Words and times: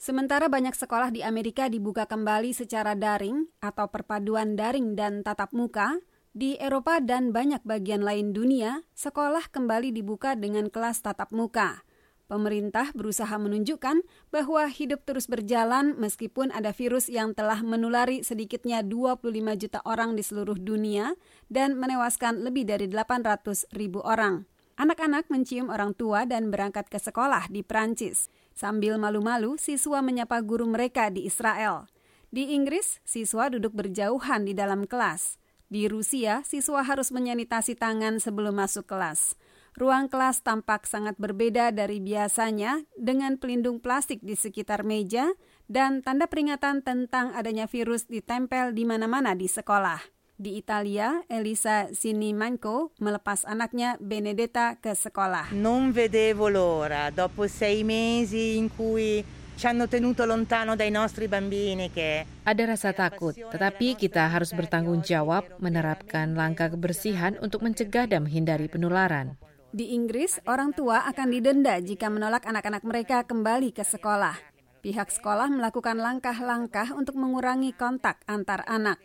Sementara 0.00 0.48
banyak 0.48 0.72
sekolah 0.72 1.12
di 1.12 1.20
Amerika 1.20 1.68
dibuka 1.68 2.08
kembali 2.08 2.56
secara 2.56 2.96
daring 2.96 3.52
atau 3.60 3.84
perpaduan 3.92 4.56
daring 4.56 4.96
dan 4.96 5.20
tatap 5.20 5.52
muka, 5.52 6.00
di 6.32 6.56
Eropa 6.56 7.04
dan 7.04 7.36
banyak 7.36 7.60
bagian 7.68 8.00
lain 8.00 8.32
dunia, 8.32 8.80
sekolah 8.96 9.52
kembali 9.52 9.92
dibuka 9.92 10.40
dengan 10.40 10.72
kelas 10.72 11.04
tatap 11.04 11.36
muka. 11.36 11.84
Pemerintah 12.32 12.96
berusaha 12.96 13.36
menunjukkan 13.36 14.00
bahwa 14.32 14.72
hidup 14.72 15.04
terus 15.04 15.28
berjalan 15.28 15.92
meskipun 16.00 16.48
ada 16.48 16.72
virus 16.72 17.12
yang 17.12 17.36
telah 17.36 17.60
menulari 17.60 18.24
sedikitnya 18.24 18.80
25 18.80 19.28
juta 19.60 19.84
orang 19.84 20.16
di 20.16 20.24
seluruh 20.24 20.56
dunia 20.56 21.12
dan 21.52 21.76
menewaskan 21.76 22.40
lebih 22.40 22.64
dari 22.64 22.88
800 22.88 23.68
ribu 23.76 24.00
orang. 24.00 24.48
Anak-anak 24.80 25.28
mencium 25.28 25.68
orang 25.68 25.92
tua 25.92 26.24
dan 26.24 26.48
berangkat 26.48 26.88
ke 26.88 26.96
sekolah 26.96 27.52
di 27.52 27.60
Prancis. 27.60 28.32
Sambil 28.56 28.96
malu-malu, 28.96 29.60
siswa 29.60 30.00
menyapa 30.00 30.40
guru 30.40 30.64
mereka 30.64 31.12
di 31.12 31.28
Israel. 31.28 31.84
Di 32.32 32.56
Inggris, 32.56 32.96
siswa 33.04 33.52
duduk 33.52 33.76
berjauhan 33.76 34.48
di 34.48 34.56
dalam 34.56 34.88
kelas. 34.88 35.36
Di 35.68 35.84
Rusia, 35.84 36.40
siswa 36.48 36.80
harus 36.80 37.12
menyanitasi 37.12 37.76
tangan 37.76 38.24
sebelum 38.24 38.56
masuk 38.56 38.88
kelas. 38.88 39.36
Ruang 39.76 40.08
kelas 40.08 40.40
tampak 40.40 40.88
sangat 40.88 41.20
berbeda 41.20 41.76
dari 41.76 42.00
biasanya 42.00 42.80
dengan 42.96 43.36
pelindung 43.36 43.84
plastik 43.84 44.24
di 44.24 44.32
sekitar 44.32 44.80
meja 44.80 45.28
dan 45.68 46.00
tanda 46.00 46.24
peringatan 46.24 46.80
tentang 46.80 47.36
adanya 47.36 47.68
virus 47.68 48.08
ditempel 48.08 48.72
di 48.72 48.88
mana-mana 48.88 49.36
di 49.36 49.44
sekolah. 49.44 50.19
Di 50.40 50.56
Italia, 50.56 51.20
Elisa 51.28 51.92
Sinimanco 51.92 52.96
melepas 52.96 53.44
anaknya 53.44 54.00
Benedetta 54.00 54.72
ke 54.80 54.96
sekolah. 54.96 55.52
Non 55.52 55.92
vedevo 55.92 56.48
l'ora, 56.48 57.12
dopo 57.12 57.44
sei 57.44 57.84
mesi 57.84 58.56
in 58.56 58.72
cui 58.72 59.20
ci 59.60 59.68
hanno 59.68 59.84
tenuto 59.84 60.24
lontano 60.24 60.80
dai 60.80 60.88
nostri 60.88 61.28
bambini 61.28 61.92
che 61.92 62.24
ada 62.48 62.64
rasa 62.64 62.96
takut, 62.96 63.36
tetapi 63.36 64.00
kita 64.00 64.32
harus 64.32 64.56
bertanggung 64.56 65.04
jawab 65.04 65.44
menerapkan 65.60 66.32
langkah 66.32 66.72
kebersihan 66.72 67.36
untuk 67.44 67.60
mencegah 67.60 68.08
dan 68.08 68.24
menghindari 68.24 68.72
penularan. 68.72 69.36
Di 69.76 69.92
Inggris, 69.92 70.40
orang 70.48 70.72
tua 70.72 71.04
akan 71.04 71.36
didenda 71.36 71.76
jika 71.84 72.08
menolak 72.08 72.48
anak-anak 72.48 72.80
mereka 72.88 73.28
kembali 73.28 73.76
ke 73.76 73.84
sekolah. 73.84 74.40
Pihak 74.80 75.12
sekolah 75.12 75.52
melakukan 75.52 76.00
langkah-langkah 76.00 76.96
untuk 76.96 77.20
mengurangi 77.20 77.76
kontak 77.76 78.24
antar 78.24 78.64
anak. 78.64 78.96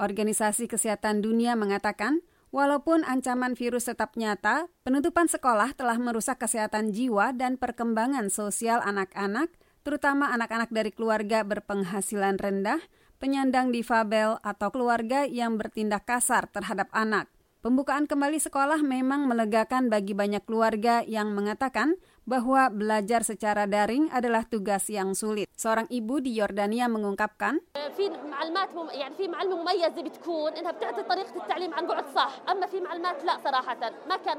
Organisasi 0.00 0.64
Kesehatan 0.64 1.20
Dunia 1.20 1.52
mengatakan, 1.60 2.24
walaupun 2.56 3.04
ancaman 3.04 3.52
virus 3.52 3.92
tetap 3.92 4.16
nyata, 4.16 4.72
penutupan 4.80 5.28
sekolah 5.28 5.76
telah 5.76 6.00
merusak 6.00 6.40
kesehatan 6.40 6.88
jiwa 6.96 7.36
dan 7.36 7.60
perkembangan 7.60 8.32
sosial 8.32 8.80
anak-anak, 8.80 9.52
terutama 9.84 10.32
anak-anak 10.32 10.72
dari 10.72 10.88
keluarga 10.88 11.44
berpenghasilan 11.44 12.40
rendah, 12.40 12.80
penyandang 13.20 13.68
difabel, 13.76 14.40
atau 14.40 14.72
keluarga 14.72 15.28
yang 15.28 15.60
bertindak 15.60 16.08
kasar 16.08 16.48
terhadap 16.48 16.88
anak. 16.96 17.28
Pembukaan 17.60 18.08
kembali 18.08 18.40
sekolah 18.40 18.80
memang 18.80 19.28
melegakan 19.28 19.92
bagi 19.92 20.16
banyak 20.16 20.48
keluarga 20.48 21.04
yang 21.04 21.36
mengatakan 21.36 22.00
bahwa 22.30 22.70
belajar 22.70 23.26
secara 23.26 23.66
daring 23.66 24.06
adalah 24.14 24.46
tugas 24.46 24.86
yang 24.86 25.18
sulit. 25.18 25.50
Seorang 25.58 25.90
ibu 25.90 26.22
di 26.22 26.38
Yordania 26.38 26.86
mengungkapkan, 26.86 27.58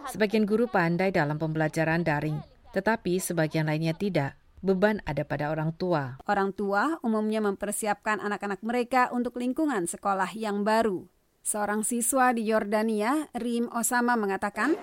Sebagian 0.07 0.47
guru 0.47 0.65
pandai 0.71 1.11
dalam 1.11 1.35
pembelajaran 1.35 2.07
daring, 2.07 2.39
tetapi 2.71 3.19
sebagian 3.19 3.67
lainnya 3.67 3.91
tidak. 3.91 4.39
Beban 4.61 5.01
ada 5.09 5.25
pada 5.25 5.49
orang 5.49 5.73
tua. 5.73 6.21
Orang 6.29 6.53
tua 6.53 7.01
umumnya 7.01 7.41
mempersiapkan 7.41 8.21
anak-anak 8.21 8.61
mereka 8.61 9.09
untuk 9.09 9.41
lingkungan 9.41 9.89
sekolah 9.89 10.31
yang 10.37 10.61
baru. 10.61 11.09
Seorang 11.41 11.81
siswa 11.81 12.29
di 12.37 12.45
Yordania, 12.53 13.25
Rim 13.33 13.65
Osama 13.73 14.13
mengatakan, 14.13 14.77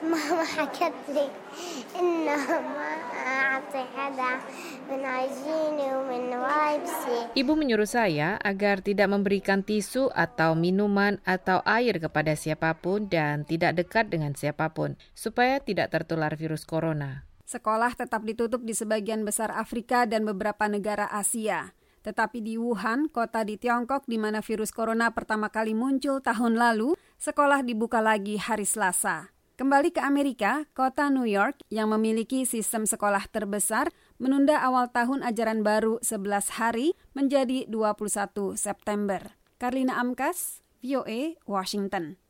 Ibu 7.39 7.53
menyuruh 7.55 7.87
saya 7.87 8.43
agar 8.43 8.83
tidak 8.83 9.07
memberikan 9.07 9.63
tisu 9.63 10.11
atau 10.11 10.59
minuman 10.59 11.23
atau 11.23 11.63
air 11.63 12.03
kepada 12.03 12.35
siapa 12.35 12.75
pun 12.75 13.07
dan 13.07 13.47
tidak 13.47 13.79
dekat 13.79 14.11
dengan 14.11 14.35
siapa 14.35 14.75
pun, 14.75 14.99
supaya 15.15 15.63
tidak 15.63 15.95
tertular 15.95 16.35
virus 16.35 16.67
corona. 16.67 17.23
Sekolah 17.47 17.95
tetap 17.95 18.27
ditutup 18.27 18.67
di 18.67 18.75
sebagian 18.75 19.23
besar 19.23 19.55
Afrika 19.55 20.11
dan 20.11 20.27
beberapa 20.27 20.67
negara 20.67 21.07
Asia. 21.07 21.71
Tetapi 22.03 22.43
di 22.43 22.59
Wuhan, 22.59 23.09
kota 23.09 23.47
di 23.47 23.57
Tiongkok 23.57 24.05
di 24.07 24.19
mana 24.19 24.43
virus 24.43 24.75
corona 24.75 25.15
pertama 25.15 25.49
kali 25.49 25.73
muncul 25.73 26.19
tahun 26.19 26.59
lalu, 26.59 26.99
sekolah 27.19 27.63
dibuka 27.65 28.03
lagi 28.03 28.37
hari 28.37 28.67
Selasa. 28.67 29.33
Kembali 29.59 29.91
ke 29.91 29.99
Amerika, 29.99 30.71
kota 30.71 31.11
New 31.11 31.27
York 31.27 31.67
yang 31.67 31.91
memiliki 31.91 32.47
sistem 32.47 32.87
sekolah 32.87 33.27
terbesar 33.27 33.91
menunda 34.15 34.63
awal 34.63 34.87
tahun 34.95 35.27
ajaran 35.27 35.67
baru 35.67 35.99
11 35.99 36.63
hari 36.63 36.95
menjadi 37.11 37.67
21 37.67 38.55
September. 38.55 39.35
Karlina 39.59 39.99
Amkas, 39.99 40.63
VOA, 40.79 41.35
Washington. 41.43 42.23